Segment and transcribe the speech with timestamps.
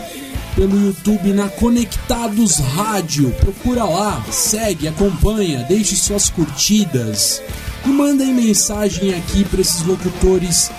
[0.55, 3.31] pelo YouTube na Conectados Rádio.
[3.39, 7.41] Procura lá, segue, acompanha, deixe suas curtidas.
[7.85, 10.71] E mandem mensagem aqui para esses locutores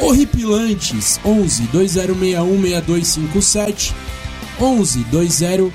[0.00, 1.20] horripilantes.
[1.24, 3.94] 11 2061 6257
[4.60, 5.72] 11 2061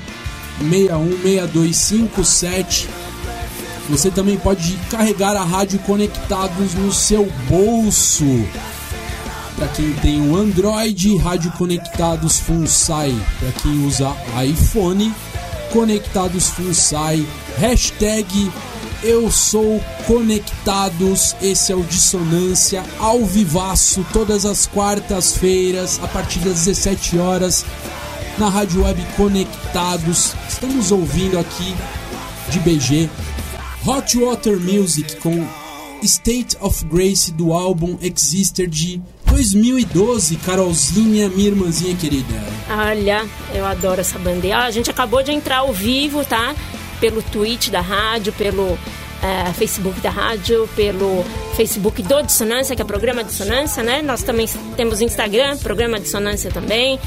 [1.22, 2.90] 6257
[3.90, 8.24] você também pode carregar a rádio Conectados no seu bolso
[9.60, 15.14] para quem tem o Android, Rádio Conectados FunSai, para quem usa iPhone,
[15.74, 17.28] Conectados FunSai,
[17.58, 18.50] hashtag
[19.04, 26.64] eu sou Conectados, esse é o Dissonância ao vivaço, todas as quartas-feiras, a partir das
[26.64, 27.66] 17 horas,
[28.38, 30.36] na Rádio Web Conectados.
[30.48, 31.76] Estamos ouvindo aqui
[32.50, 33.10] de BG
[33.86, 35.46] Hot Water Music com
[36.02, 42.36] State of Grace do álbum Exister de 2012, Carolzinha, minha irmãzinha querida.
[42.70, 44.60] Olha, eu adoro essa bandeira.
[44.60, 46.54] A gente acabou de entrar ao vivo, tá?
[47.00, 48.78] Pelo tweet da rádio, pelo
[49.22, 51.24] é, Facebook da rádio, pelo
[51.56, 54.02] Facebook do Dissonância, que é programa Dissonância, né?
[54.02, 57.00] Nós também temos Instagram, programa Dissonância também.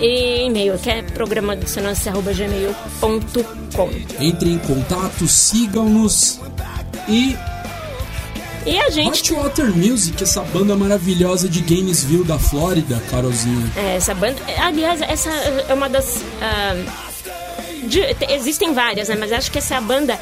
[0.00, 3.90] E e-mail, que é programa dissonância.gmail.com.
[4.20, 6.40] Entre em contato, sigam-nos
[7.08, 7.36] e
[8.66, 9.32] e a gente.
[9.32, 13.70] Hot Water Music, essa banda maravilhosa de Gainesville, da Flórida, Carolzinha.
[13.76, 14.36] É, essa banda.
[14.58, 16.16] Aliás, essa é uma das.
[16.16, 19.16] Uh, de, existem várias, né?
[19.18, 20.18] Mas acho que essa é a banda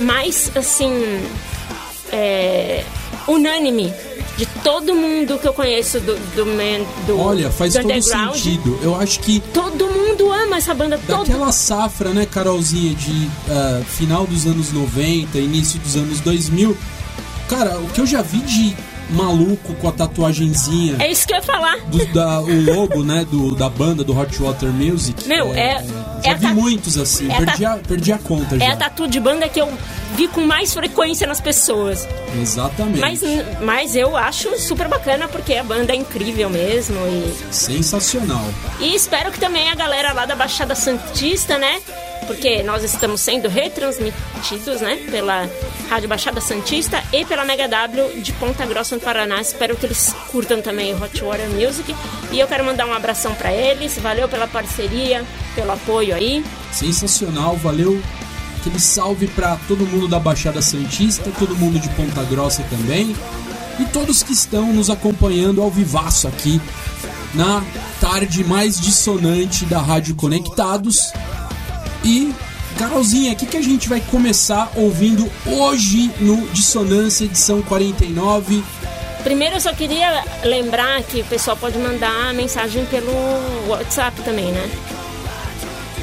[0.00, 0.90] mais, assim.
[2.12, 2.84] É,
[3.26, 3.92] unânime
[4.36, 8.78] de todo mundo que eu conheço do, do, man, do Olha, faz do todo sentido.
[8.82, 9.40] Eu acho que.
[9.52, 10.96] Todo mundo ama essa banda.
[10.96, 11.52] Daquela todo...
[11.52, 16.76] safra, né, Carolzinha, de uh, final dos anos 90, início dos anos 2000
[17.48, 18.76] Cara, o que eu já vi de
[19.10, 20.96] maluco com a tatuagenzinha.
[20.98, 21.78] É isso que eu ia falar.
[21.86, 25.28] Do, da, o logo, né, do, da banda do Hot Water Music.
[25.28, 25.76] Meu, é.
[25.76, 25.84] é
[26.24, 28.64] já é vi muitos assim, é perdi, a, perdi a conta é já.
[28.64, 29.72] É a tatu de banda que eu
[30.16, 32.06] vi com mais frequência nas pessoas.
[32.40, 33.00] Exatamente.
[33.00, 33.20] Mas,
[33.60, 37.54] mas eu acho super bacana porque a banda é incrível mesmo e.
[37.54, 38.44] Sensacional.
[38.80, 41.80] E espero que também a galera lá da Baixada Santista, né?
[42.26, 45.48] Porque nós estamos sendo retransmitidos, né, pela
[45.88, 49.40] Rádio Baixada Santista e pela Mega W de Ponta Grossa, no Paraná.
[49.40, 51.94] Espero que eles curtam também o Hot Water Music.
[52.32, 53.98] E eu quero mandar um abração para eles.
[53.98, 56.44] Valeu pela parceria, pelo apoio aí.
[56.72, 58.02] Sensacional, valeu.
[58.60, 63.14] Aquele salve para todo mundo da Baixada Santista, todo mundo de Ponta Grossa também.
[63.78, 66.60] E todos que estão nos acompanhando ao vivaço aqui
[67.34, 67.62] na
[68.00, 71.12] tarde mais dissonante da Rádio Conectados.
[72.06, 72.32] E,
[72.78, 78.62] Carolzinha, o que, que a gente vai começar ouvindo hoje no Dissonância edição 49?
[79.24, 83.10] Primeiro eu só queria lembrar que o pessoal pode mandar mensagem pelo
[83.66, 84.70] WhatsApp também, né?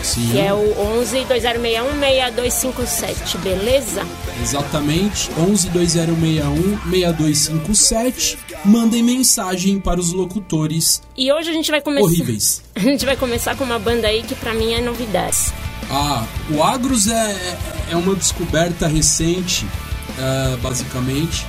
[0.03, 0.31] Sim.
[0.31, 4.05] Que é o 11 2061 6257, beleza?
[4.41, 8.37] Exatamente, 11 2061 6257.
[8.65, 12.05] mandem mensagem para os locutores E hoje a gente vai começar.
[12.05, 12.61] horríveis.
[12.75, 15.53] A gente vai começar com uma banda aí que pra mim é novidade.
[15.91, 17.57] Ah, o Agros é,
[17.91, 19.65] é uma descoberta recente,
[20.17, 21.45] é, basicamente.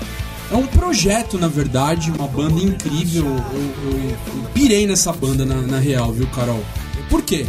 [0.50, 3.24] É um projeto, na verdade, uma banda incrível.
[3.26, 6.62] Eu, eu- eu pirei nessa banda, na, na real, viu, Carol?
[7.08, 7.46] Por quê?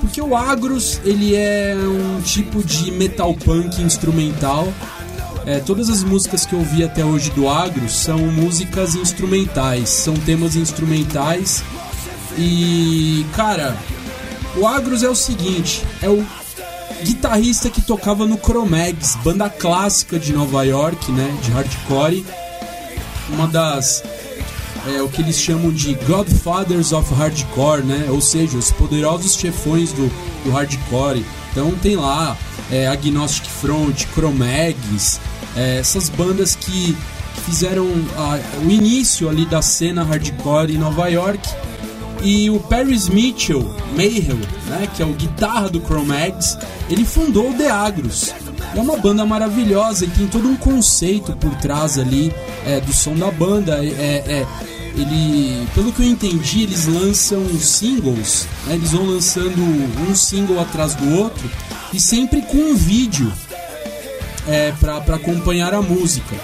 [0.00, 4.72] Porque o Agros, ele é um tipo de metal punk instrumental.
[5.44, 10.14] É, todas as músicas que eu vi até hoje do Agros são músicas instrumentais, são
[10.14, 11.62] temas instrumentais.
[12.36, 13.76] E, cara,
[14.56, 16.24] o Agros é o seguinte, é o
[17.04, 22.24] guitarrista que tocava no Chromegs, banda clássica de Nova York, né, de hardcore.
[23.30, 24.02] Uma das
[24.96, 28.06] é o que eles chamam de Godfathers of Hardcore, né?
[28.08, 30.08] Ou seja, os poderosos chefões do,
[30.44, 31.22] do hardcore.
[31.52, 32.34] Então tem lá
[32.70, 35.20] é, Agnostic Front, Chromegs,
[35.54, 36.96] é, essas bandas que,
[37.34, 37.86] que fizeram
[38.16, 41.46] a- o início ali da cena hardcore em Nova York.
[42.22, 43.62] E o Paris Mitchell
[43.94, 46.58] Mayhew, né, que é o guitarra do Chromegs,
[46.90, 48.34] ele fundou o The Agros.
[48.74, 52.32] É uma banda maravilhosa e tem todo um conceito por trás ali
[52.66, 53.84] é, do som da banda.
[53.84, 54.46] É, é-
[54.96, 59.60] ele, pelo que eu entendi, eles lançam singles, né, eles vão lançando
[60.10, 61.48] um single atrás do outro
[61.92, 63.32] e sempre com um vídeo
[64.48, 66.34] é, para acompanhar a música.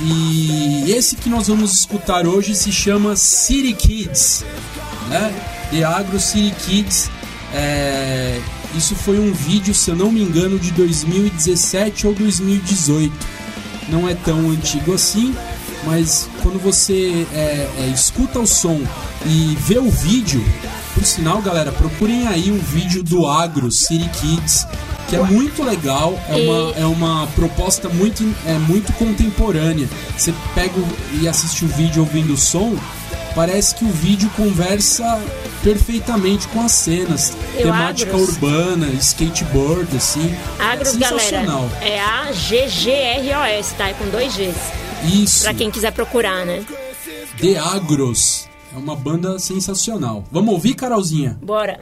[0.00, 4.44] E esse que nós vamos escutar hoje se chama City Kids,
[5.08, 5.34] né?
[5.70, 7.10] The Agro City Kids.
[7.52, 8.40] É,
[8.74, 13.12] Isso foi um vídeo, se eu não me engano, de 2017 ou 2018.
[13.88, 15.34] Não é tão antigo assim,
[15.84, 18.80] mas quando você é, é, escuta o som
[19.24, 20.44] e vê o vídeo,
[20.92, 24.66] por sinal, galera, procurem aí um vídeo do Agro City Kids,
[25.08, 29.88] que é muito legal, é uma, é uma proposta muito, é, muito contemporânea.
[30.16, 30.74] Você pega
[31.20, 32.76] e assiste o vídeo ouvindo o som,
[33.36, 35.22] parece que o vídeo conversa
[35.62, 37.32] perfeitamente com as cenas.
[37.54, 38.28] E o temática Agros?
[38.30, 40.34] urbana, skateboard, assim.
[40.58, 41.70] Agros, galera, Sensacional.
[41.82, 43.88] é A-G-G-R-O-S, tá?
[43.90, 44.54] É com dois Gs.
[45.04, 45.42] Isso.
[45.44, 46.64] Pra quem quiser procurar, né?
[47.40, 48.48] The Agros.
[48.74, 50.24] É uma banda sensacional.
[50.32, 51.38] Vamos ouvir, Carolzinha?
[51.42, 51.78] Bora.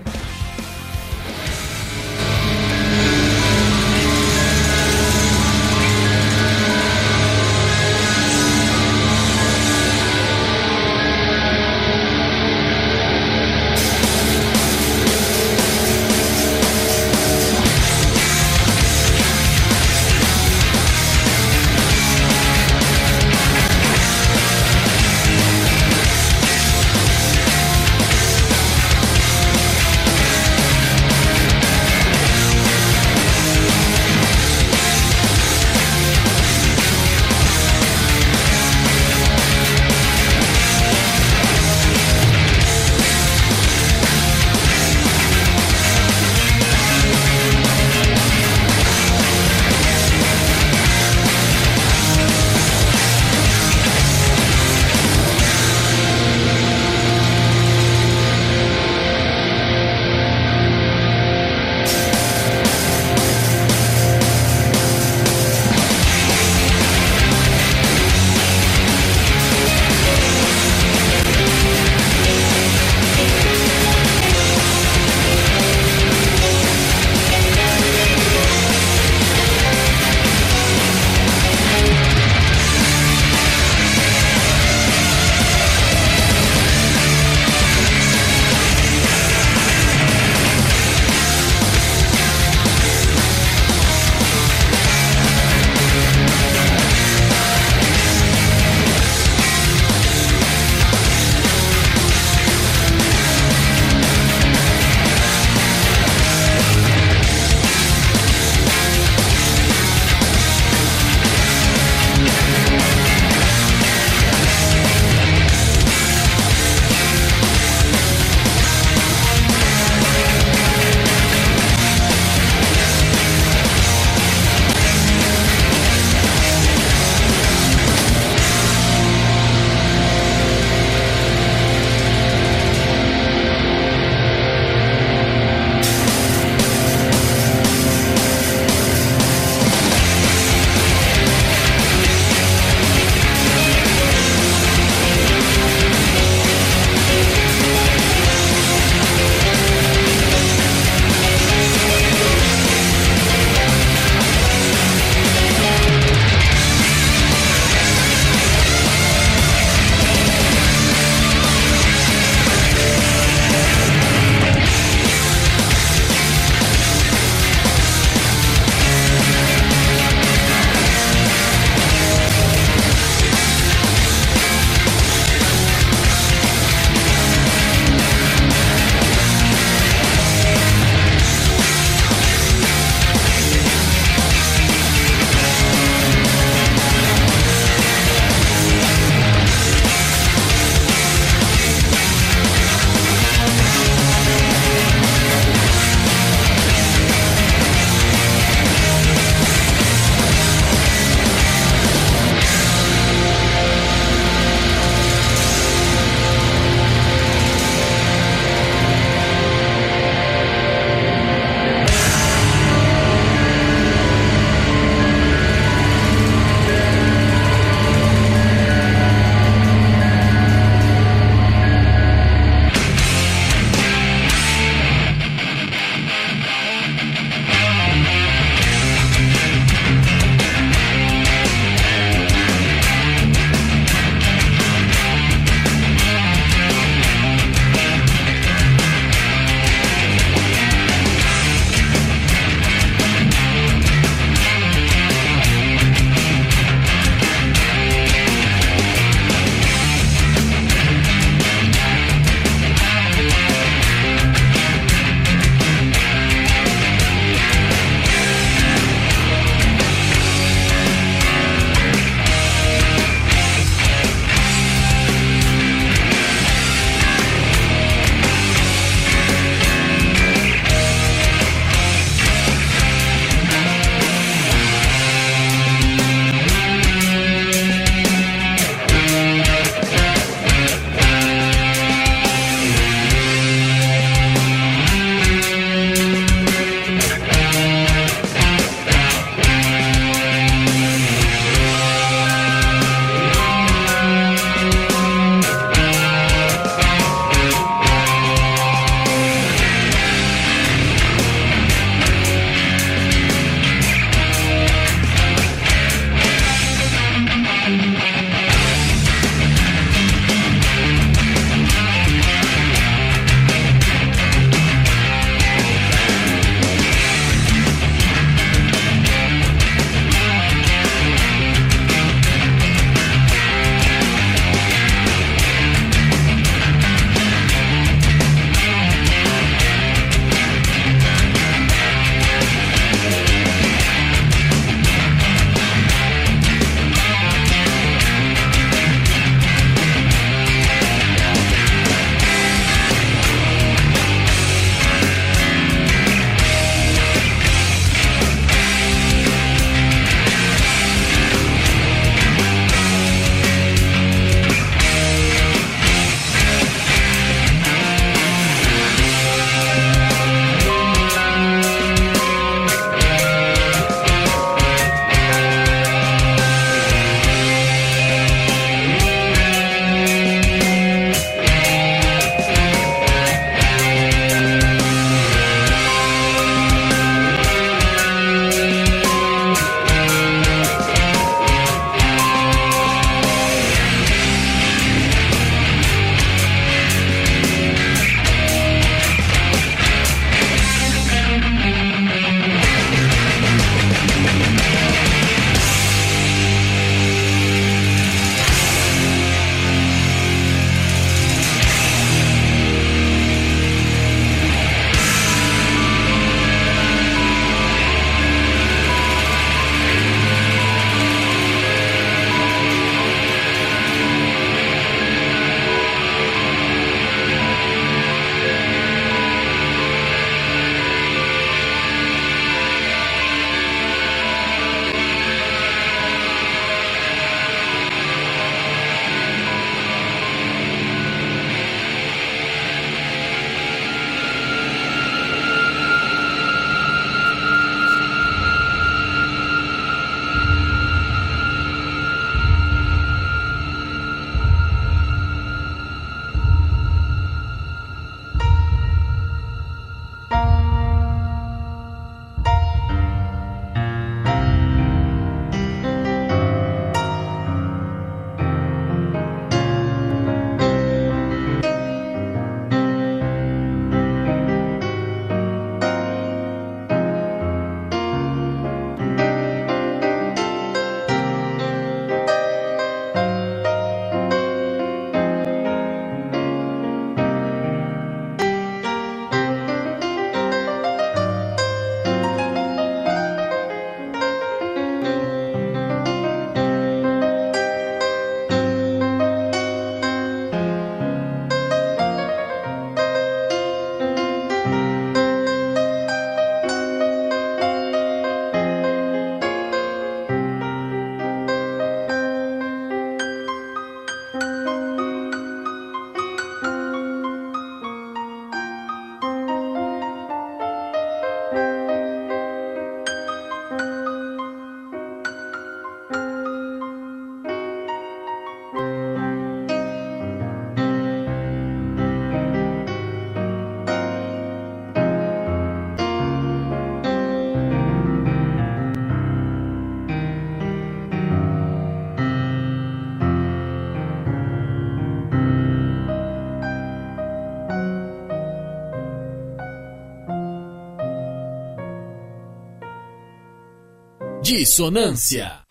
[544.54, 545.63] Dissonância.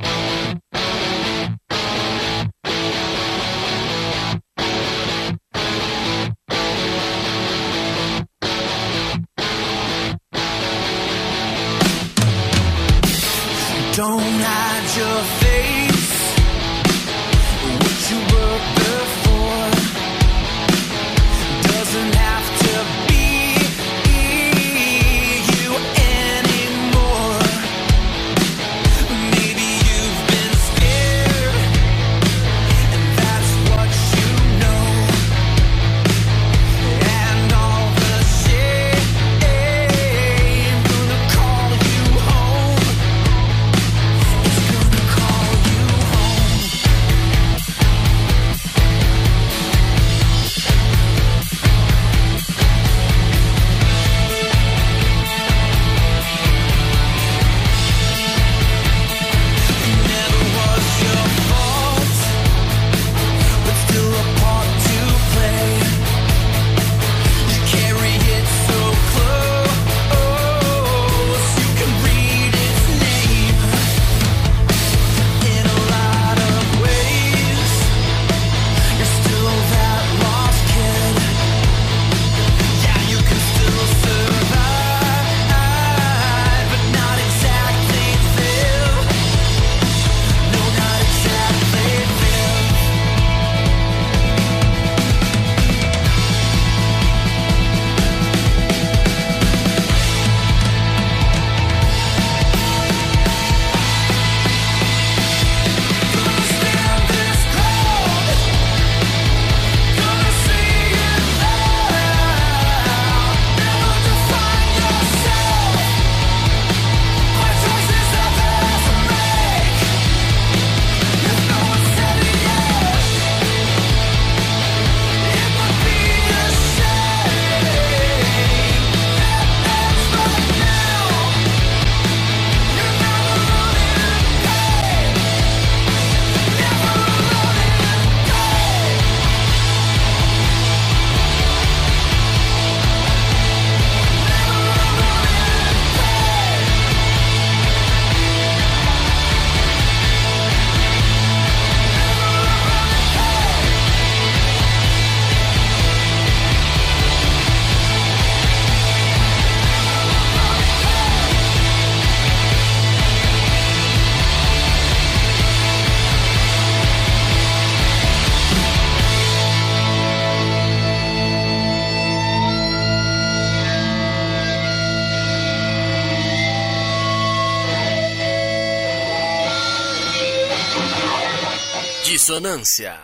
[182.33, 182.96] Dissonância.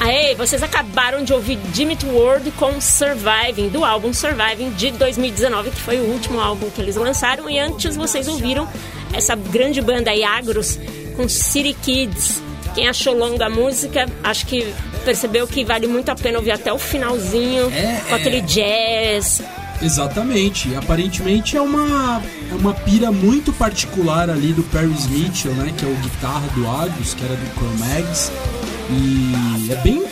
[0.00, 5.76] Aê, vocês acabaram de ouvir Dimit World com Surviving, do álbum Surviving de 2019, que
[5.76, 7.48] foi o último álbum que eles lançaram.
[7.48, 8.68] E antes vocês ouviram
[9.12, 10.76] essa grande banda aí, Agros,
[11.16, 12.42] com City Kids.
[12.74, 16.72] Quem achou longa a música, acho que percebeu que vale muito a pena ouvir até
[16.72, 18.18] o finalzinho, É, com é.
[18.18, 19.40] aquele jazz.
[19.82, 20.74] Exatamente.
[20.74, 25.72] Aparentemente é uma, é uma pira muito particular ali do Perry Mitchell, né?
[25.76, 28.30] Que é o guitarra do Agus, que era do Chromags.
[28.90, 30.04] E é bem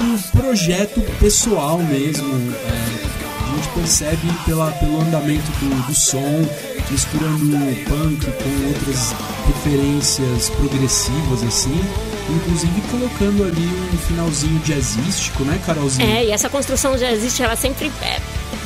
[0.00, 2.52] um projeto pessoal mesmo.
[2.52, 3.14] é,
[3.44, 6.44] a gente percebe pela, pelo andamento do, do som,
[6.90, 7.56] misturando
[7.88, 9.14] punk com outras
[9.46, 11.80] referências progressivas, assim.
[12.28, 16.18] Inclusive colocando ali um finalzinho jazzístico, né, Carolzinha?
[16.18, 18.18] É, e essa construção jazzística, ela sempre é,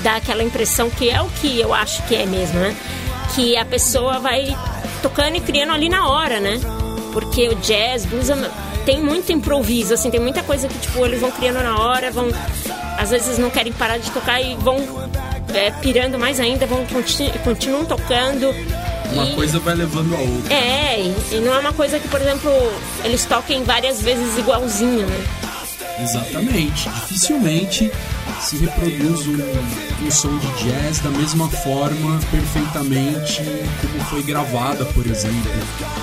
[0.03, 2.77] dá aquela impressão que é o que eu acho que é mesmo, né?
[3.35, 4.57] Que a pessoa vai
[5.03, 6.61] tocando e criando ali na hora, né?
[7.13, 8.29] Porque o jazz, blues,
[8.85, 12.29] tem muito improviso, assim, tem muita coisa que, tipo, eles vão criando na hora, vão...
[12.97, 14.79] Às vezes não querem parar de tocar e vão
[15.55, 18.51] é, pirando mais ainda, vão conti- continuam tocando.
[19.13, 20.53] Uma e- coisa vai levando a outra.
[20.55, 22.51] É, e, e não é uma coisa que, por exemplo,
[23.05, 25.25] eles toquem várias vezes igualzinho, né?
[26.01, 26.89] Exatamente.
[26.89, 27.91] Dificilmente
[28.41, 33.43] se reproduz um, um som de jazz da mesma forma, perfeitamente,
[33.81, 35.51] como foi gravada, por exemplo.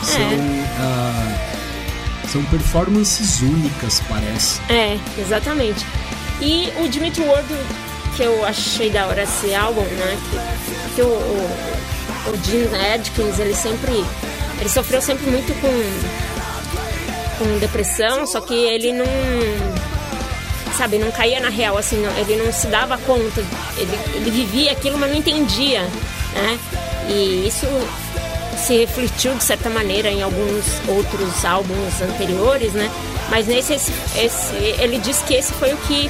[0.03, 0.21] São,
[0.79, 1.38] ah,
[2.27, 4.60] são performances únicas, parece.
[4.69, 5.86] É, exatamente.
[6.41, 7.47] E o Dimitri Ward,
[8.15, 10.17] que eu achei da hora esse álbum, né?
[10.32, 12.38] Que, que o, o, o
[13.39, 14.04] ele sempre.
[14.60, 19.06] Ele sofreu sempre muito com, com depressão, só que ele não
[20.78, 23.41] sabe, não caía na real, assim, não- ele não se dava conta,
[23.78, 25.82] ele, ele vivia aquilo, mas não entendia,
[26.34, 26.60] né?
[27.10, 27.65] E isso
[28.58, 32.89] se refletiu de certa maneira em alguns outros álbuns anteriores, né?
[33.30, 36.10] Mas nesse esse, esse- ele disse que esse foi o que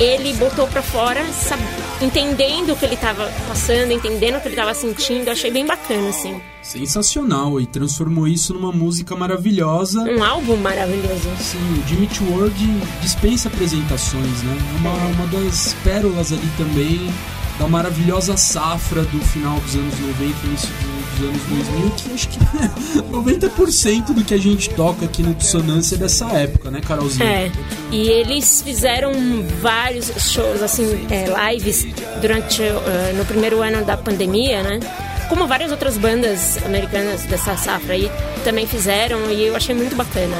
[0.00, 1.60] ele botou pra fora, sab-
[2.00, 5.26] entendendo o que ele tava passando, entendendo o que ele tava sentindo.
[5.26, 6.40] Eu achei bem bacana, assim.
[6.62, 10.00] Sensacional, e transformou isso numa música maravilhosa.
[10.02, 11.28] Um álbum maravilhoso.
[11.38, 12.66] Sim, o Jimmy Eat World
[13.02, 14.56] dispensa apresentações, né?
[14.74, 17.12] É uma, uma das pérolas ali também
[17.58, 20.89] da maravilhosa safra do final dos anos 90 e início do-
[21.20, 22.38] dos anos 2000, que acho que
[23.12, 27.24] 90% do que a gente toca aqui no Dissonância é dessa época, né, Carolzinha?
[27.24, 27.52] É,
[27.90, 29.12] e eles fizeram
[29.60, 31.86] vários shows, assim, é, lives
[32.20, 34.80] durante eh, no primeiro ano da pandemia, né?
[35.28, 38.10] Como várias outras bandas americanas dessa safra aí
[38.42, 40.36] também fizeram e eu achei muito bacana.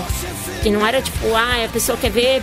[0.62, 2.42] Que não era tipo, ah, a pessoa quer ver,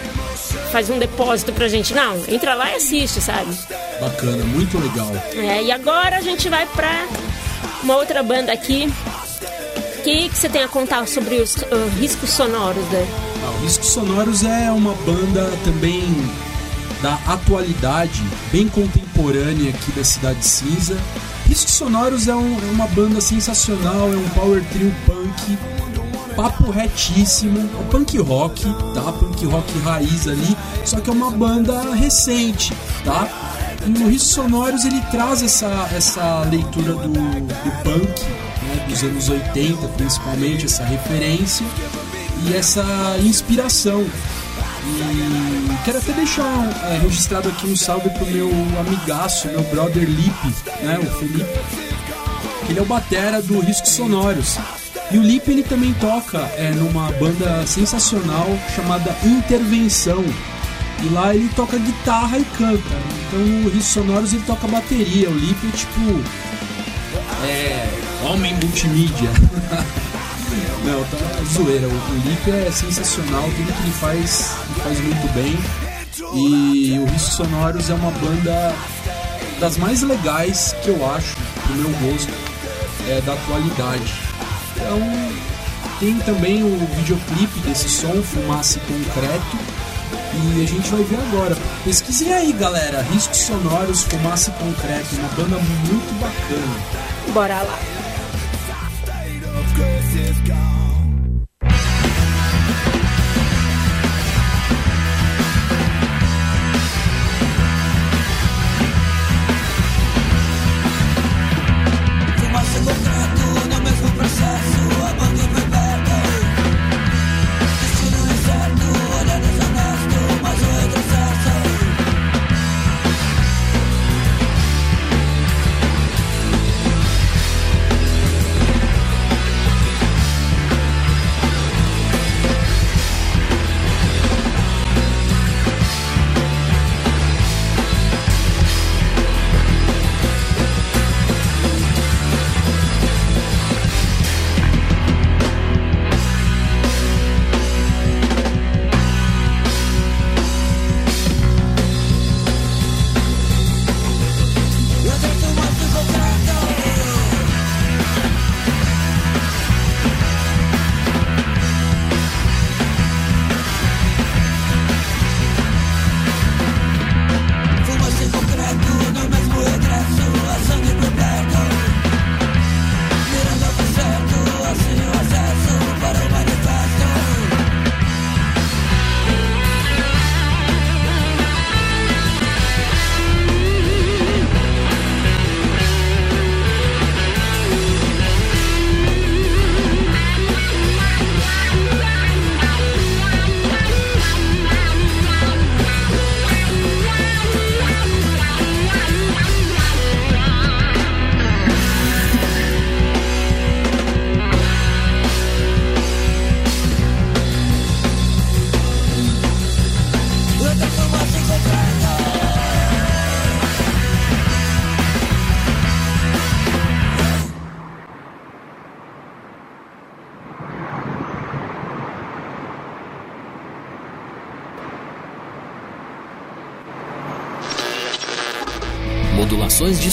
[0.71, 1.93] faz um depósito pra gente.
[1.93, 3.53] Não, entra lá e assiste, sabe?
[3.99, 5.11] Bacana, muito legal.
[5.35, 7.05] É, e agora a gente vai pra
[7.87, 8.93] uma outra banda aqui.
[9.99, 13.07] O que, que você tem a contar sobre os ah, riscos sonoros, né?
[13.45, 16.03] Ah, o Riscos Sonoros é uma banda também
[17.01, 18.21] da atualidade,
[18.51, 20.97] bem contemporânea aqui da Cidade Cinza.
[21.47, 25.57] Riscos Sonoros é, um- é uma banda sensacional, é um power trio punk,
[26.35, 29.11] papo retíssimo, é punk rock, tá?
[29.13, 32.73] Punk rock raiz ali, só que é uma banda recente,
[33.05, 33.27] tá?
[33.87, 38.23] No Riscos Sonoros ele traz essa, essa leitura do, do punk,
[38.63, 38.85] né?
[38.89, 41.65] dos anos 80 principalmente, essa referência
[42.45, 42.83] e essa
[43.23, 44.05] inspiração.
[44.83, 46.43] E quero até deixar
[46.91, 51.59] é, registrado aqui um salve pro meu amigaço, meu brother Lipe, né, o Felipe.
[52.69, 54.57] Ele é o batera do Riscos Sonoros.
[55.11, 60.23] E o Lipe ele também toca é, numa banda sensacional chamada Intervenção.
[61.03, 62.95] E lá ele toca guitarra e canta.
[63.27, 65.29] Então o Riscos Sonoros ele toca bateria.
[65.29, 66.01] O Lipe é tipo.
[67.45, 67.89] É.
[68.25, 69.29] Homem multimídia.
[70.83, 71.87] Não, tá zoeira.
[71.87, 75.57] O, Lipe é sensacional, tudo que ele faz, ele faz muito bem.
[76.33, 78.73] E o Riscos Sonoros é uma banda
[79.59, 82.31] das mais legais que eu acho, pro meu gosto,
[83.09, 84.13] é, da atualidade.
[84.75, 84.99] Então,
[85.99, 89.57] tem também o videoclipe desse som, Fumaça Concreto.
[90.37, 91.57] E a gente vai ver agora.
[91.83, 93.01] Pesquisem aí, galera.
[93.01, 95.15] Riscos Sonoros, Fumaça e Concreto.
[95.15, 97.33] Uma banda muito bacana.
[97.33, 97.79] Bora lá.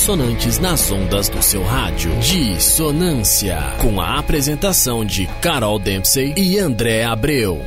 [0.04, 2.14] Dissonantes nas ondas do seu rádio.
[2.18, 3.56] Dissonância.
[3.80, 7.64] Com a apresentação de Carol Dempsey e André Abreu.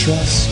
[0.00, 0.48] Trust,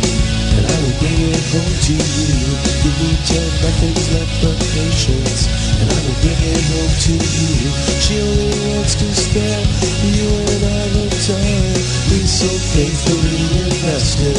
[0.61, 2.53] and I will bring it home to you.
[2.85, 5.49] Give me ten nothing's left but patience,
[5.81, 7.73] and I will bring it home to you.
[7.97, 9.65] She only wants to spare
[10.05, 11.81] you and I no time.
[12.13, 12.45] We so
[12.77, 14.37] faithfully invested.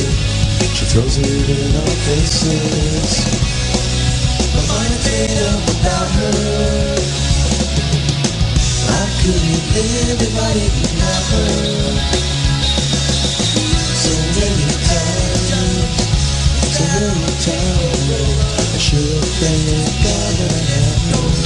[0.77, 3.09] She throws it in our faces.
[4.53, 7.01] My mind's made up about her.
[8.93, 12.19] I couldn't live if I didn't have her.
[14.05, 14.68] So many
[16.81, 21.38] many times, I should have thanked God that I had no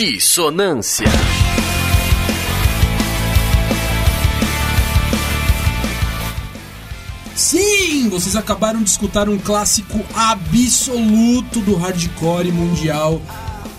[0.00, 1.04] Dissonância.
[7.34, 13.20] Sim, vocês acabaram de escutar um clássico absoluto do hardcore mundial,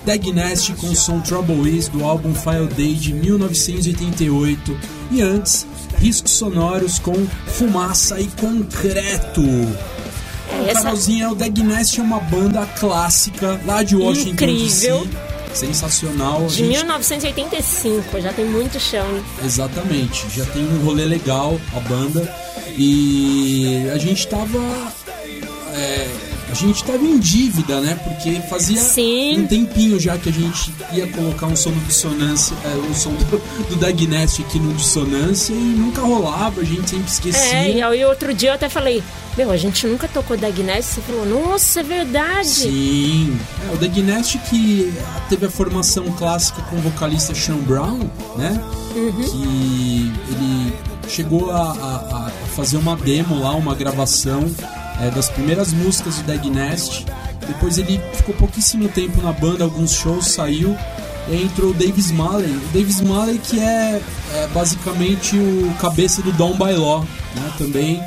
[0.05, 4.75] Dagnest com o som Trouble Is do álbum File Day de 1988
[5.12, 5.67] e antes
[5.99, 7.13] riscos sonoros com
[7.45, 9.43] fumaça e concreto.
[10.67, 15.05] Essa- Carolzinha, o Dagnest é uma banda clássica lá de Washington Incrível.
[15.05, 15.30] DC.
[15.53, 16.45] Sensacional.
[16.47, 19.05] De gente 1985, já tem muito chão.
[19.43, 22.33] Exatamente, já tem um rolê legal a banda
[22.77, 24.59] e a gente tava.
[26.51, 27.95] A gente tava em dívida, né?
[28.03, 29.39] Porque fazia Sim.
[29.39, 33.11] um tempinho já que a gente ia colocar um som do dissonância, é, um som
[33.11, 37.41] do, do Dagnest aqui no dissonância e nunca rolava, a gente sempre esquecia.
[37.55, 39.01] É, e aí outro dia eu até falei,
[39.37, 40.95] meu, a gente nunca tocou Dagnest.
[40.95, 42.49] Você falou, nossa, é verdade.
[42.49, 43.39] Sim.
[43.69, 44.93] É, o Dagnest que
[45.29, 47.99] teve a formação clássica com o vocalista Sean Brown,
[48.35, 48.61] né?
[48.93, 50.73] Que ele
[51.07, 54.43] chegou a, a- a fazer uma demo lá, uma gravação
[55.01, 57.05] é, das primeiras músicas do Dagnest.
[57.47, 60.75] Depois ele ficou pouquíssimo tempo na banda, alguns shows, saiu.
[61.29, 62.49] E entrou o Davis Smalley.
[62.51, 64.01] O Davis Smalley que é,
[64.35, 67.51] é basicamente o cabeça do by Law, né?
[67.57, 68.01] Também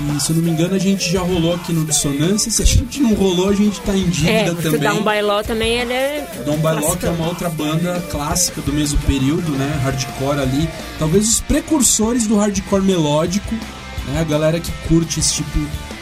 [0.00, 2.50] que, se eu não me engano, a gente já rolou aqui no Dissonância.
[2.50, 4.80] Se a gente não rolou, a gente tá em dívida É, também.
[4.80, 6.26] Down by Law também ele é.
[6.44, 9.80] Dom Bailó, que é uma outra banda clássica do mesmo período, né?
[9.84, 10.68] Hardcore ali.
[10.98, 13.54] Talvez os precursores do hardcore melódico,
[14.08, 14.20] né?
[14.20, 15.58] A galera que curte esse tipo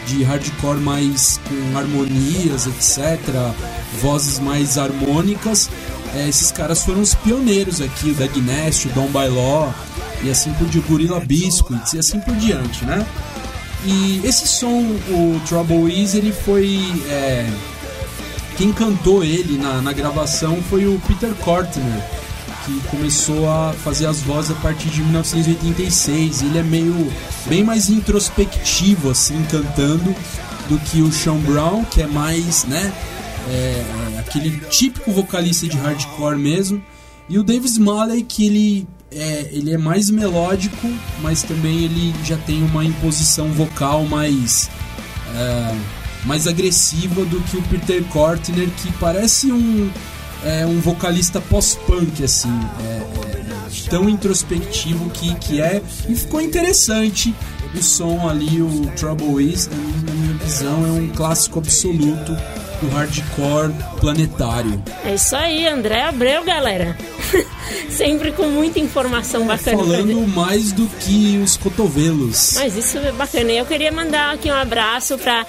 [0.08, 3.18] de hardcore mais com harmonias, etc.
[4.00, 5.68] Vozes mais harmônicas.
[6.14, 9.70] É, esses caras foram os pioneiros aqui, o Dagnest, o Dom Bailó,
[10.22, 13.06] e assim por diante, Gorilla Biscuits, e assim por diante, né?
[13.84, 16.80] E esse som, o Trouble Is, ele foi.
[17.10, 17.46] é,
[18.56, 22.02] quem cantou ele na, na gravação foi o Peter Kortner,
[22.68, 26.42] que começou a fazer as vozes a partir de 1986.
[26.42, 27.11] Ele é meio
[27.46, 30.14] bem mais introspectivo assim cantando
[30.68, 32.92] do que o Sean Brown, que é mais, né,
[33.48, 36.83] é, aquele típico vocalista de hardcore mesmo.
[37.28, 40.87] E o Davis Smalley, que ele é, ele é mais melódico,
[41.22, 44.70] mas também ele já tem uma imposição vocal mais
[45.35, 45.78] é,
[46.26, 49.90] mais agressiva do que o Peter Kortner, que parece um
[50.44, 57.35] é, um vocalista pós-punk assim, é, é, tão introspectivo que que é e ficou interessante
[57.74, 59.77] o som ali, o Trouble Is, na
[60.12, 62.33] minha- visão, é um clássico absoluto
[62.81, 64.83] do hardcore planetário.
[65.05, 66.96] É isso aí, André Abreu, galera.
[67.90, 69.77] Sempre com muita informação bacana.
[69.77, 70.12] pra gente.
[70.14, 72.53] Falando mais do que os cotovelos.
[72.55, 73.51] Mas isso é bacana.
[73.53, 75.44] Eu queria mandar aqui um abraço pra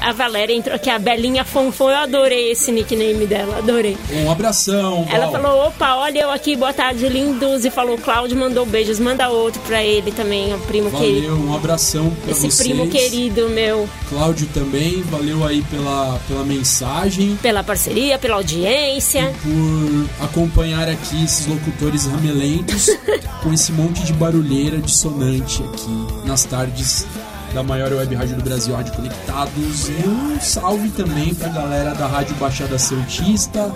[0.00, 1.90] a Valéria, entrou aqui, a Belinha Fonfon.
[1.90, 3.96] Eu adorei esse nickname dela, adorei.
[4.12, 5.40] Um abração, Ela Val.
[5.42, 7.64] falou, opa, olha eu aqui, boa tarde, lindos.
[7.64, 11.28] E falou, Cláudio mandou beijos, manda outro pra ele também, o primo querido.
[11.28, 12.56] Valeu, um abração pra Esse vocês.
[12.68, 19.32] primo querido meu, Cláudio também, valeu aí pela, pela mensagem, pela parceria, pela audiência.
[19.42, 22.86] por acompanhar aqui esses locutores ramelentos
[23.42, 27.06] com esse monte de barulheira dissonante aqui nas tardes
[27.52, 29.88] da maior web rádio do Brasil, Rádio Conectados.
[29.88, 33.72] E um salve também pra galera da Rádio Baixada Santista,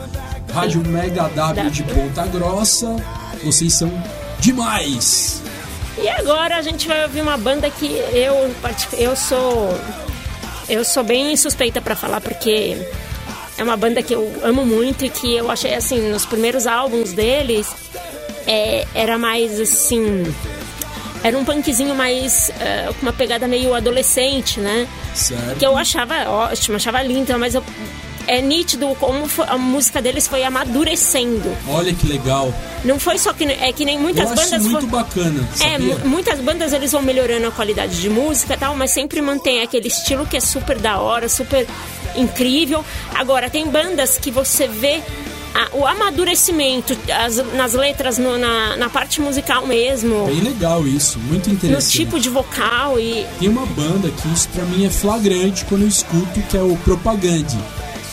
[0.52, 2.96] Rádio Mega W de Ponta Grossa.
[3.44, 3.90] Vocês são
[4.38, 5.42] demais!
[5.98, 8.54] E agora a gente vai ouvir uma banda que eu,
[8.98, 9.78] eu sou
[10.68, 12.76] eu sou bem suspeita pra falar porque
[13.58, 17.12] é uma banda que eu amo muito e que eu achei assim nos primeiros álbuns
[17.12, 17.68] deles
[18.46, 20.24] é, era mais assim
[21.22, 24.86] era um punkzinho mais eh, com uma pegada meio adolescente, né?
[25.14, 25.58] Certo?
[25.58, 27.64] que eu achava ótimo, achava lindo, mas eu-
[28.26, 31.52] é nítido como a música deles foi amadurecendo.
[31.68, 32.54] Olha que legal.
[32.84, 35.96] Não foi só que é que nem muitas Eu acho bandas muito bacana, é, sabia?
[35.96, 39.62] mu- muitas bandas eles vão melhorando a qualidade de música e tal, mas sempre mantém
[39.62, 41.66] aquele estilo que é super da hora, super
[42.14, 42.84] incrível.
[43.14, 45.02] Agora, tem bandas que você vê
[45.54, 51.18] a- o amadurecimento as- nas letras, no- na, na parte musical mesmo, Bem legal isso,
[51.18, 51.92] muito no interessante.
[51.96, 53.26] tipo de vocal e.
[53.38, 56.76] Tem uma banda que isso pra mim é flagrante quando eu escuto, que é o
[56.84, 57.58] Propagande.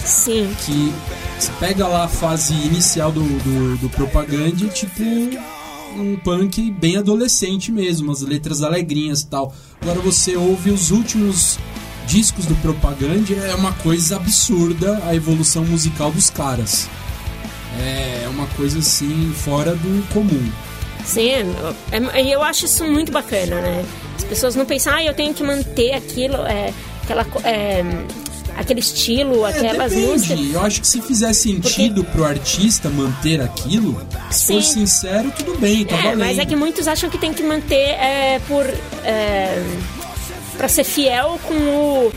[0.05, 0.55] Sim.
[0.65, 0.93] Que
[1.37, 5.01] você pega lá a fase inicial do, do, do Propagande, é tipo
[5.95, 9.53] um punk bem adolescente mesmo, as letras alegrinhas e tal.
[9.81, 11.57] Agora você ouve os últimos
[12.05, 16.87] discos do Propagande, é uma coisa absurda a evolução musical dos caras.
[17.79, 20.51] É uma coisa assim, fora do comum.
[21.05, 21.29] Sim,
[21.91, 23.85] é- é- e eu acho isso muito bacana, né?
[24.17, 26.73] As pessoas não pensam, ah, eu tenho que manter aquilo, é,
[27.03, 27.81] aquela, é,
[28.57, 30.11] aquele estilo, É, aquelas depende.
[30.11, 30.53] músicas.
[30.53, 34.01] Eu acho que se fizer sentido pro artista manter aquilo,
[34.31, 34.73] se for Sim.
[34.85, 36.19] sincero, tudo bem, tá É, valendo.
[36.19, 38.65] mas é que muitos acham que tem que manter é, por.
[39.05, 39.63] É,
[40.57, 42.11] pra ser fiel com o,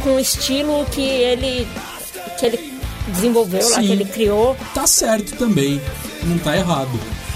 [0.00, 1.68] com o estilo que ele,
[2.40, 2.71] que ele
[3.08, 3.86] desenvolveu lá, Sim.
[3.86, 4.56] que ele criou.
[4.74, 5.80] Tá certo também,
[6.24, 6.90] não tá errado.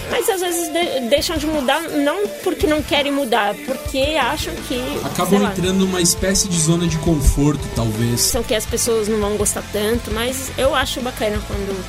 [0.09, 4.81] Mas às vezes de- deixam de mudar, não porque não querem mudar, porque acham que.
[5.05, 8.21] Acabam lá, entrando numa espécie de zona de conforto, talvez.
[8.21, 11.85] são que as pessoas não vão gostar tanto, mas eu acho bacana quando,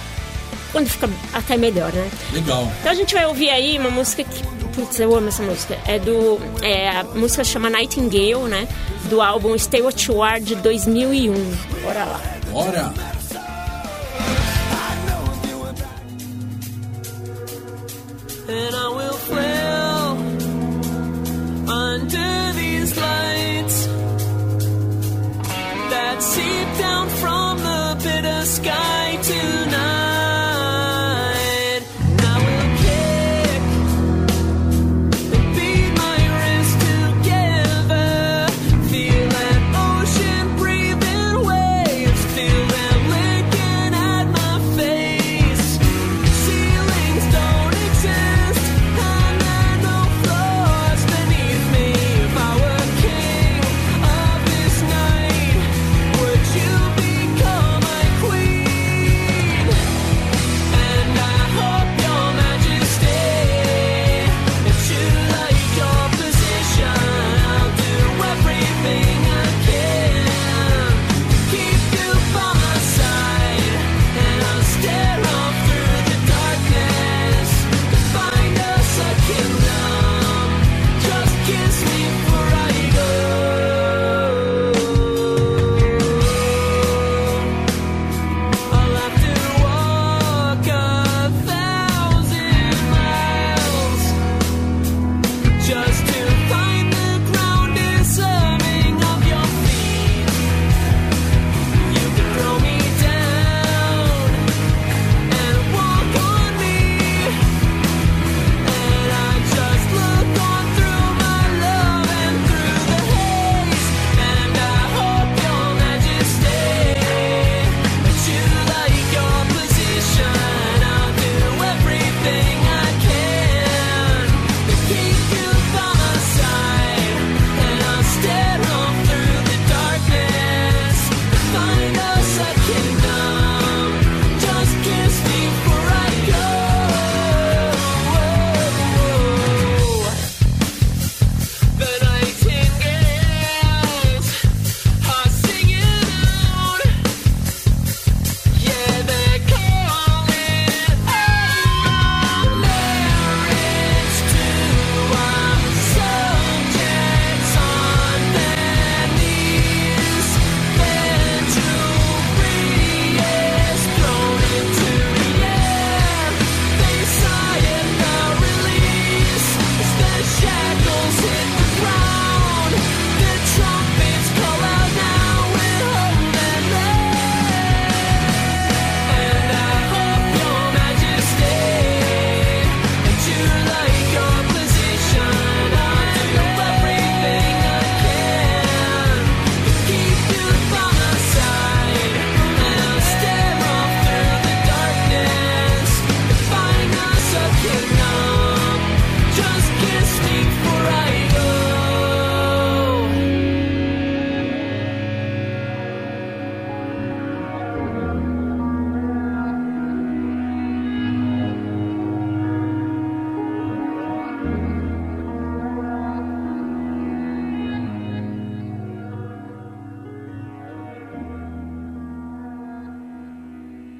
[0.72, 2.10] quando fica até melhor, né?
[2.34, 2.72] Legal.
[2.80, 4.44] Então a gente vai ouvir aí uma música que.
[4.74, 5.78] Putz, eu amo essa música.
[5.88, 6.40] É do.
[6.64, 8.68] É, a música chama Nightingale, né?
[9.10, 11.34] Do álbum Stay What You Are de 2001.
[11.84, 12.22] Bora lá.
[12.52, 12.94] Bora!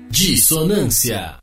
[0.10, 1.40] Dissonância.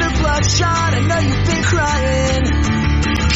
[0.00, 2.44] Are bloodshot, I know you've been crying.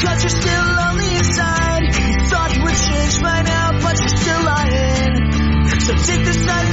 [0.03, 1.83] Cause you're still lonely inside.
[1.83, 5.33] You thought you would change by now, but you're still lying.
[5.81, 6.69] So take this night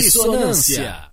[0.00, 1.12] Dissonância.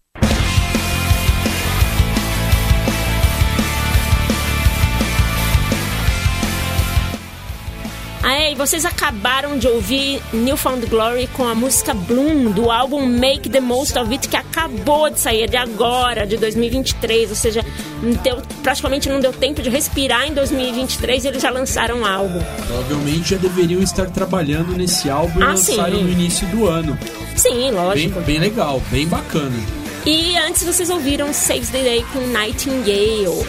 [8.54, 13.60] Aí, vocês acabaram de ouvir Newfound Glory com a música Bloom, do álbum Make the
[13.60, 17.32] Most of It, que acabou de sair de agora, de 2023.
[17.32, 17.66] Ou seja,
[18.04, 22.06] não deu- praticamente não deu tempo de respirar em 2023 e eles já lançaram o
[22.06, 22.40] álbum.
[22.68, 26.04] Provavelmente já deveriam estar trabalhando nesse álbum e Ah, lançaram sim.
[26.04, 26.96] no início do ano.
[27.36, 28.22] Sim, Bem, lógico.
[28.22, 29.58] bem legal, bem bacana.
[30.06, 33.48] E antes vocês ouviram Save the Day com Nightingale.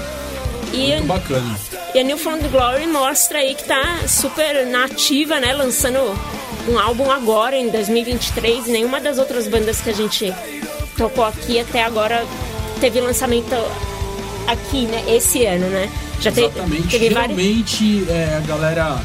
[0.75, 1.57] E, Muito bacana.
[1.95, 5.53] e a Newfound Glory mostra aí que tá super nativa, né?
[5.53, 5.99] Lançando
[6.69, 8.67] um álbum agora, em 2023.
[8.67, 10.33] Nenhuma das outras bandas que a gente
[10.97, 12.25] tocou aqui até agora
[12.81, 13.55] teve lançamento
[14.47, 15.05] aqui, né?
[15.09, 15.91] Esse ano, né?
[16.21, 16.89] Já te- Exatamente.
[16.89, 17.37] teve vários.
[17.39, 19.01] Geralmente é, a galera,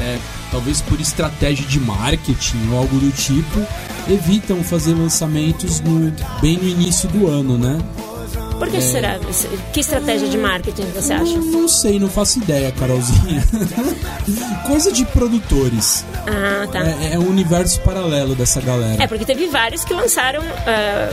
[0.00, 0.18] é,
[0.50, 3.66] talvez por estratégia de marketing ou algo do tipo,
[4.10, 7.78] evitam fazer lançamentos no, bem no início do ano, né?
[8.64, 9.18] Por que será?
[9.74, 11.36] Que estratégia de marketing você acha?
[11.38, 13.44] Não sei, não faço ideia, Carolzinha.
[14.66, 16.02] Coisa de produtores.
[16.26, 16.80] Ah, tá.
[16.80, 19.02] É, é um universo paralelo dessa galera.
[19.02, 21.12] É, porque teve vários que lançaram ah,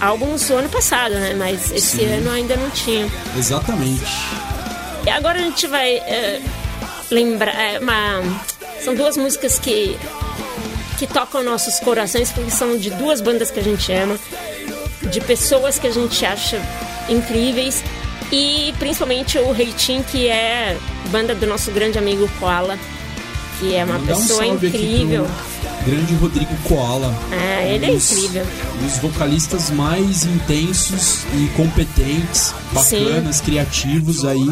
[0.00, 1.34] álbuns no ano passado, né?
[1.36, 2.06] Mas esse Sim.
[2.06, 3.06] ano ainda não tinha.
[3.36, 4.06] Exatamente.
[5.04, 6.40] E agora a gente vai eh,
[7.10, 7.54] lembrar.
[7.54, 8.22] eh, uma,
[8.82, 9.94] são duas músicas que
[10.98, 14.18] que tocam nossos corações, porque são de duas bandas que a gente ama,
[15.10, 16.60] de pessoas que a gente acha
[17.08, 17.82] incríveis
[18.30, 20.76] e principalmente o Reitin, que é
[21.10, 22.78] banda do nosso grande amigo Koala,
[23.58, 25.26] que é uma um pessoa salve incrível.
[25.86, 27.14] grande Rodrigo Koala.
[27.32, 28.46] É, ele é Um incrível.
[28.80, 34.46] um dos vocalistas mais intensos e competentes, bacanas, criativos aí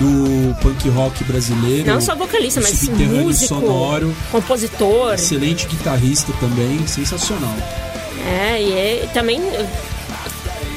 [0.00, 1.86] do punk rock brasileiro.
[1.86, 5.14] Não só vocalista, mas subterrâneo músico, sonoro, compositor.
[5.14, 7.54] excelente guitarrista também, sensacional.
[8.24, 9.40] É, e é, também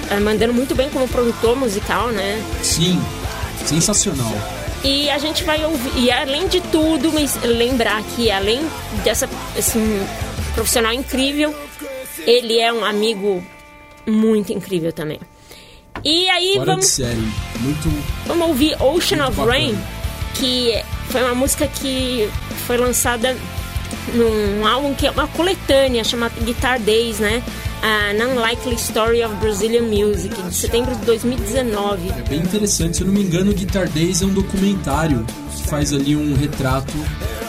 [0.10, 2.44] é, mandando muito bem como produtor musical, né?
[2.62, 3.02] Sim,
[3.66, 4.34] sensacional.
[4.84, 7.12] E a gente vai ouvir, e além de tudo,
[7.44, 8.62] lembrar que além
[9.04, 9.28] dessa
[9.58, 9.80] esse
[10.54, 11.54] profissional incrível,
[12.26, 13.44] ele é um amigo
[14.06, 15.20] muito incrível também.
[16.04, 17.28] E aí Fora de vamos, série.
[17.60, 18.04] Muito.
[18.28, 19.52] vamos ouvir Ocean of bacana.
[19.52, 19.78] Rain,
[20.36, 20.74] que
[21.10, 22.30] foi uma música que
[22.68, 23.36] foi lançada
[24.14, 27.42] num álbum que é uma coletânea chamada Guitar Days, né?
[27.84, 32.10] An Unlikely Story of Brazilian Music, de setembro de 2019.
[32.10, 32.98] É bem interessante.
[32.98, 36.94] Se eu não me engano, Guitar Days é um documentário que faz ali um retrato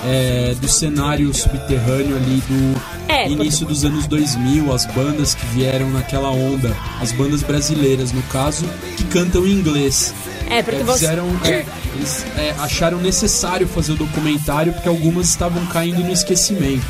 [0.04, 5.88] é, do cenário subterrâneo ali do É, início dos anos 2000, as bandas que vieram
[5.90, 10.12] naquela onda, as bandas brasileiras, no caso, que cantam em inglês.
[10.50, 10.98] É, porque É, você.
[11.00, 16.84] fizeram, é, eles é, acharam necessário fazer o documentário porque algumas estavam caindo no esquecimento.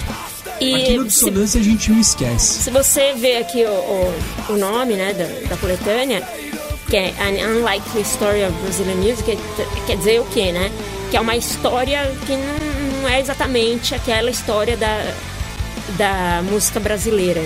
[0.57, 2.63] Aqui no E se, Dissonância a gente não esquece.
[2.65, 4.15] se você vê aqui o, o,
[4.51, 6.23] o nome né, da, da coletânea,
[6.89, 9.37] que é An Unlikely Story of Brazilian Music, quer,
[9.87, 10.71] quer dizer o quê, né?
[11.11, 15.13] Que é uma história que não, não é exatamente aquela história da,
[15.97, 17.41] da música brasileira.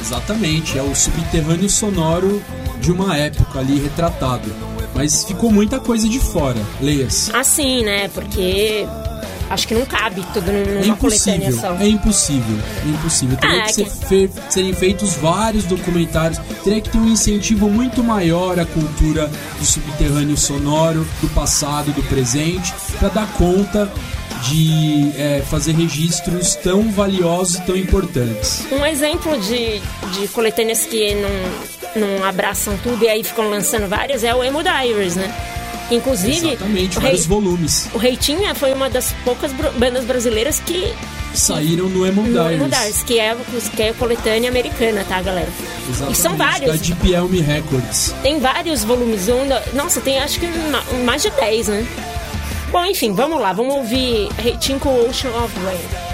[0.00, 2.42] Exatamente, é o subterrâneo sonoro
[2.80, 4.52] de uma época ali retratado.
[4.94, 7.34] Mas ficou muita coisa de fora, leia-se.
[7.34, 8.08] Assim, né?
[8.14, 8.86] Porque
[9.50, 11.74] acho que não cabe tudo numa É impossível, só.
[11.74, 13.36] é impossível, é impossível.
[13.36, 17.68] Teria Ah, que ser que- fe- serem feitos vários documentários, teria que ter um incentivo
[17.68, 19.28] muito maior à cultura
[19.58, 23.90] do subterrâneo sonoro, do passado, do presente, para dar conta
[24.48, 28.64] de é, fazer registros tão valiosos e tão importantes.
[28.70, 29.80] Um exemplo de,
[30.12, 31.30] de coletâneas que não,
[31.96, 35.32] não abraçam tudo e aí ficam lançando várias é o Emo Diaries, né?
[35.90, 40.92] Inclusive, Exatamente, o, vários Rei, volumes o Reitinha foi uma das poucas bandas brasileiras que.
[41.34, 42.68] saíram no Emo No Emo
[43.06, 43.36] que é,
[43.76, 45.48] que é a coletânea americana, tá, galera?
[45.88, 46.80] Exatamente, E são Da vários.
[46.80, 48.14] Deep Elm Records.
[48.22, 49.28] Tem vários volumes.
[49.28, 51.86] Um, da- nossa, tem acho que ma- mais de 10, né?
[52.72, 53.52] Bom, enfim, vamos lá.
[53.52, 56.13] Vamos ouvir Reitinho com Ocean of Rain.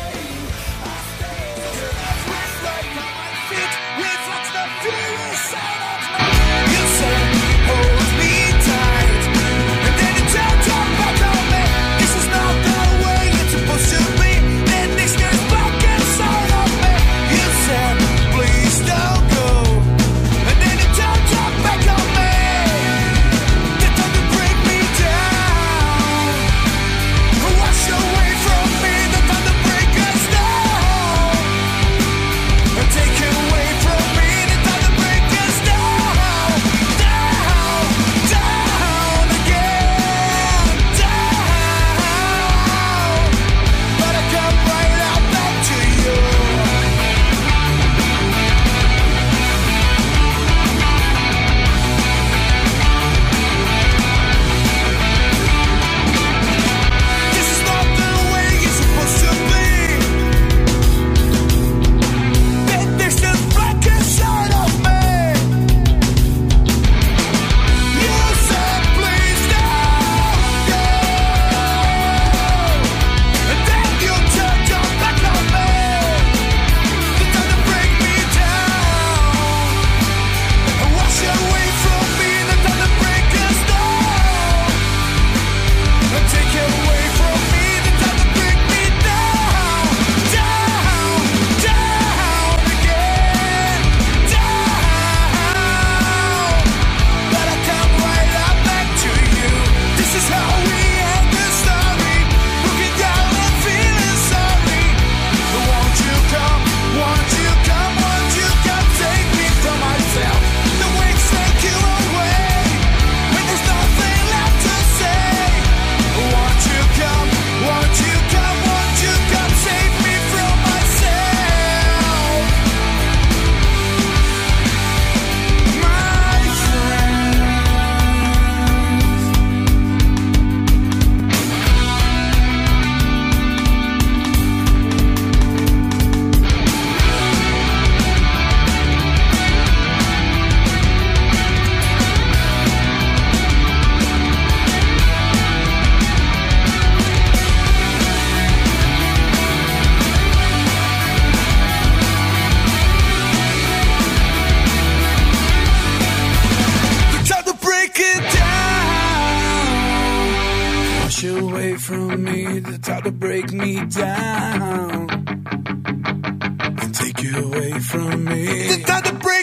[167.21, 168.68] take away from me.
[168.68, 169.39] They gotta break.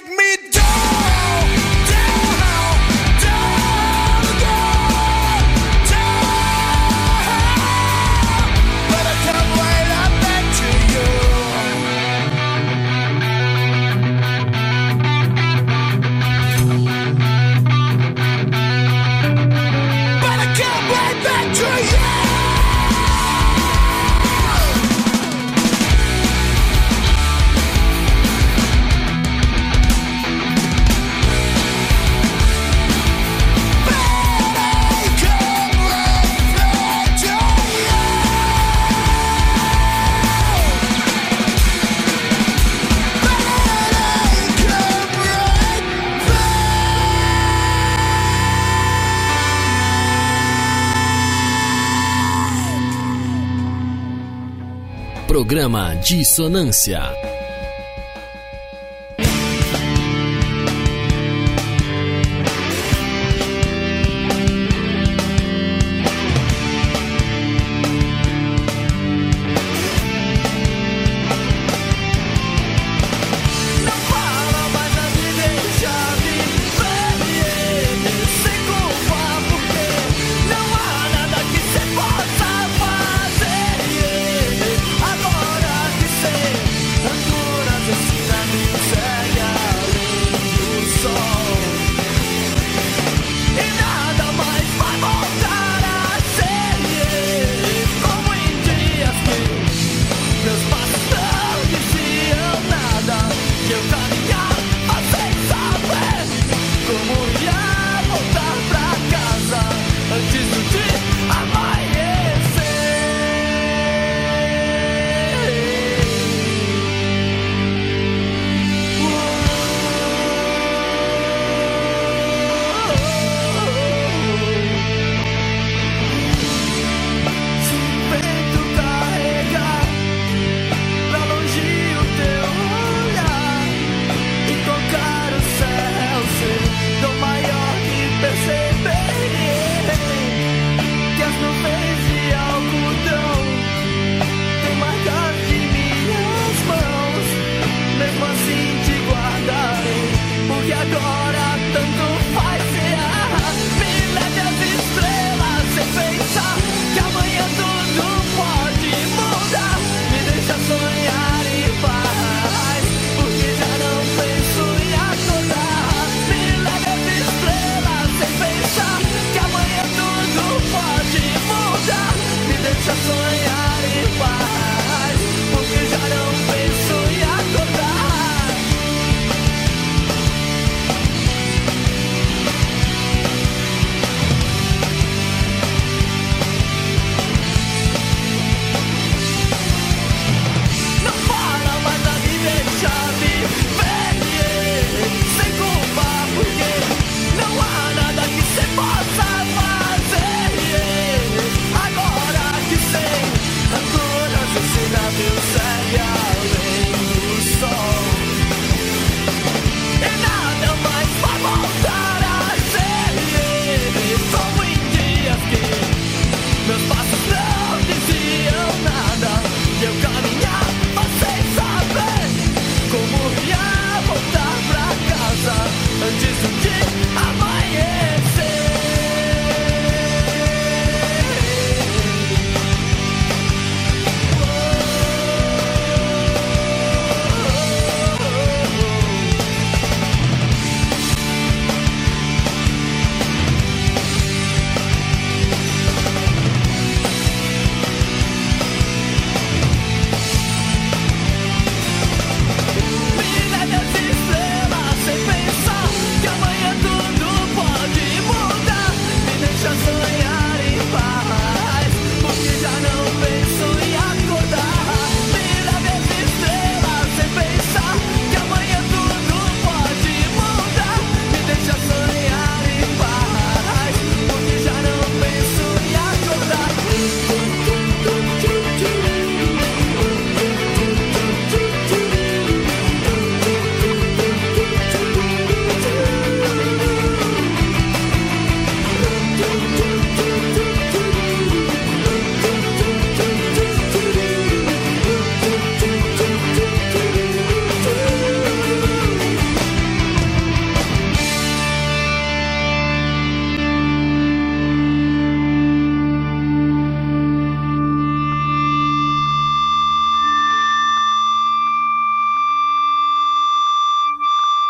[55.48, 57.37] Programa Dissonância.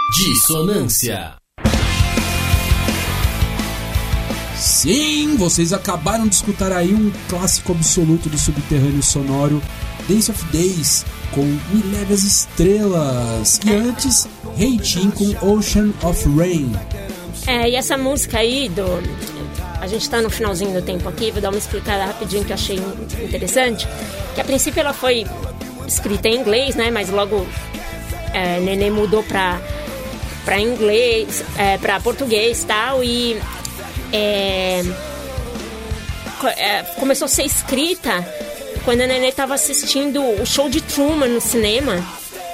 [0.10, 1.36] Dissonância.
[4.55, 9.62] Sim, vocês acabaram de escutar aí um clássico absoluto do subterrâneo sonoro,
[10.08, 13.60] Dance of Days, com Me Leve as Estrelas.
[13.66, 16.72] E antes, Reitin com Ocean of Rain.
[17.45, 18.86] É, e essa música aí do.
[19.82, 22.55] A gente tá no finalzinho do tempo aqui, vou dar uma explicada rapidinho que eu
[22.55, 22.80] achei
[23.22, 23.86] interessante.
[24.34, 25.26] Que a princípio ela foi
[25.86, 26.89] escrita em inglês, né?
[26.91, 27.45] Mas logo
[28.34, 29.60] é, Nenê mudou pra,
[30.47, 33.03] pra inglês, é, pra português tal.
[33.03, 33.37] E
[34.13, 34.81] é,
[36.55, 38.25] é, começou a ser escrita
[38.85, 41.95] quando a Nenê tava assistindo o show de Truman no cinema,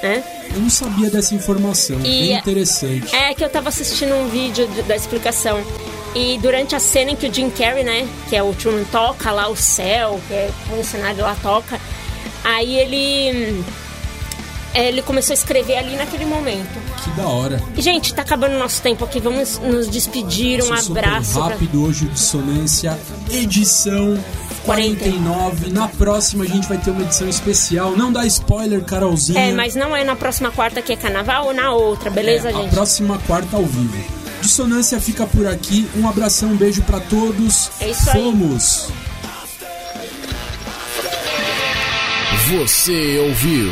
[0.01, 0.23] né?
[0.55, 3.15] Eu não sabia dessa informação, E- bem interessante.
[3.15, 5.63] É que eu tava assistindo um vídeo de- da explicação.
[6.15, 9.31] E durante a cena em que o Jim Carrey, né, que é o Truman, toca
[9.31, 11.79] lá o céu, que é o cenário lá toca,
[12.43, 13.63] aí ele.
[14.73, 16.67] É, Ele começou a escrever ali naquele momento.
[17.03, 17.61] Que da hora.
[17.77, 19.19] Gente, tá acabando o nosso tempo aqui.
[19.19, 20.61] Vamos nos despedir.
[20.63, 21.33] Um super abraço.
[21.33, 22.97] pra- rápido hoje, o Dissonância,
[23.31, 24.17] edição
[24.65, 25.69] 49.
[25.71, 27.91] Na próxima a gente vai ter uma edição especial.
[27.97, 29.39] Não dá spoiler, Carolzinha.
[29.39, 32.53] É, mas não é na próxima quarta que é carnaval ou na outra, beleza, É,
[32.53, 32.71] A gente?
[32.73, 33.97] próxima quarta ao vivo.
[34.41, 35.87] Dissonância fica por aqui.
[35.95, 37.69] Um abração, um beijo pra todos.
[37.79, 38.21] É isso aí.
[38.21, 38.89] Fomos.
[42.49, 43.71] Você ouviu?